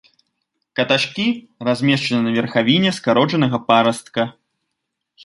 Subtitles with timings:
[0.77, 1.25] Каташкі
[1.69, 4.27] размешчаны на верхавіне скарочанага парастка.